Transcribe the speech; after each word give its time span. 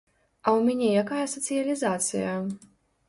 А 0.45 0.53
ў 0.57 0.69
мяне 0.69 0.87
якая 1.03 1.25
сацыялізацыя? 1.35 2.33